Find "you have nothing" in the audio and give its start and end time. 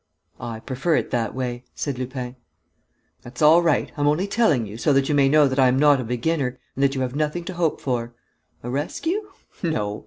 6.95-7.43